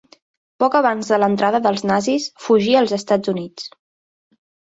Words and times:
Poc 0.61 0.77
abans 0.77 1.11
de 1.13 1.19
l'entrada 1.23 1.59
dels 1.65 1.85
nazis, 1.89 2.25
fugí 2.47 2.75
als 2.81 2.95
Estats 2.99 3.33
Units. 3.37 3.71